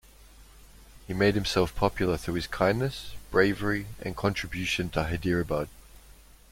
He 1.05 1.13
made 1.13 1.35
himself 1.35 1.75
popular 1.75 2.17
through 2.17 2.33
his 2.33 2.47
kindness, 2.47 3.11
bravery 3.29 3.85
and 4.01 4.15
contribution 4.17 4.89
to 4.89 5.03
Hyderabad. 5.03 5.67